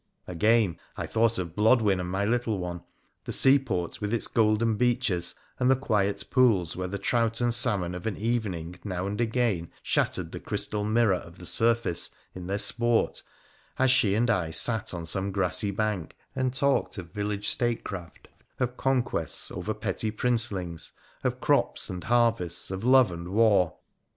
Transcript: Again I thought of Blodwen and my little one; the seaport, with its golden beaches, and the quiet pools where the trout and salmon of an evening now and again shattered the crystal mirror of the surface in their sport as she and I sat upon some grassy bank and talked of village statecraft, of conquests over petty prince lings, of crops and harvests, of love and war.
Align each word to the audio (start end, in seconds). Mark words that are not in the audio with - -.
Again 0.27 0.79
I 0.97 1.05
thought 1.05 1.37
of 1.37 1.55
Blodwen 1.55 1.99
and 1.99 2.09
my 2.09 2.25
little 2.25 2.57
one; 2.57 2.81
the 3.25 3.31
seaport, 3.31 4.01
with 4.01 4.11
its 4.15 4.25
golden 4.25 4.73
beaches, 4.73 5.35
and 5.59 5.69
the 5.69 5.75
quiet 5.75 6.23
pools 6.31 6.75
where 6.75 6.87
the 6.87 6.97
trout 6.97 7.39
and 7.39 7.53
salmon 7.53 7.93
of 7.93 8.07
an 8.07 8.17
evening 8.17 8.79
now 8.83 9.05
and 9.05 9.21
again 9.21 9.69
shattered 9.83 10.31
the 10.31 10.39
crystal 10.39 10.83
mirror 10.83 11.17
of 11.17 11.37
the 11.37 11.45
surface 11.45 12.09
in 12.33 12.47
their 12.47 12.57
sport 12.57 13.21
as 13.77 13.91
she 13.91 14.15
and 14.15 14.31
I 14.31 14.49
sat 14.49 14.89
upon 14.91 15.05
some 15.05 15.31
grassy 15.31 15.69
bank 15.69 16.17
and 16.35 16.51
talked 16.51 16.97
of 16.97 17.11
village 17.11 17.47
statecraft, 17.47 18.27
of 18.59 18.77
conquests 18.77 19.51
over 19.51 19.75
petty 19.75 20.09
prince 20.09 20.51
lings, 20.51 20.93
of 21.23 21.39
crops 21.39 21.91
and 21.91 22.03
harvests, 22.05 22.71
of 22.71 22.83
love 22.83 23.11
and 23.11 23.27
war. 23.29 23.75